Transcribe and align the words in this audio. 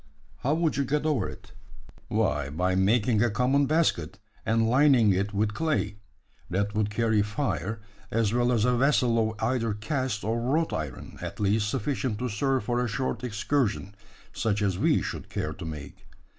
How 0.37 0.55
would 0.55 0.77
you 0.77 0.83
get 0.83 1.05
over 1.05 1.29
it?" 1.29 1.51
"Why, 2.07 2.49
by 2.49 2.73
making 2.73 3.21
a 3.21 3.29
common 3.29 3.67
basket, 3.67 4.17
and 4.47 4.67
lining 4.67 5.13
it 5.13 5.31
with 5.31 5.53
clay. 5.53 5.97
That 6.49 6.73
would 6.73 6.89
carry 6.89 7.21
fire, 7.21 7.81
as 8.09 8.33
well 8.33 8.51
as 8.51 8.65
a 8.65 8.75
vessel 8.75 9.29
of 9.33 9.43
either 9.43 9.75
cast 9.75 10.23
or 10.23 10.41
wrought 10.41 10.73
iron 10.73 11.19
at 11.21 11.39
least 11.39 11.69
sufficient 11.69 12.17
to 12.17 12.29
serve 12.29 12.63
for 12.63 12.83
a 12.83 12.87
short 12.87 13.23
excursion 13.23 13.93
such 14.33 14.63
as 14.63 14.75
we 14.79 15.03
should 15.03 15.29
care 15.29 15.53
to 15.53 15.65
make. 15.65 16.07